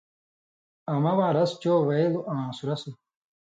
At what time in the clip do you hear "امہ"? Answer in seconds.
0.91-1.13